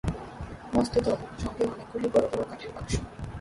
[0.73, 2.93] মস্ত দল, সঙ্গে অনেকগুলি বড় বড় কাঠের বাক্স।